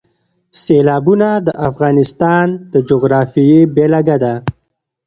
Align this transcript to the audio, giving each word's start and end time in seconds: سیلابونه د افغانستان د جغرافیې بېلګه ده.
سیلابونه 0.61 1.29
د 1.47 1.49
افغانستان 1.69 2.45
د 2.73 2.75
جغرافیې 2.89 3.59
بېلګه 3.75 4.17
ده. 4.23 4.35